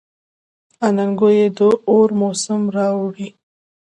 [0.85, 3.29] اننګو یې د اور موسم راوړی.